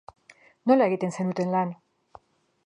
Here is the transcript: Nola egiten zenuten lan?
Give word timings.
Nola 0.71 0.87
egiten 0.93 1.13
zenuten 1.17 1.53
lan? 1.57 1.77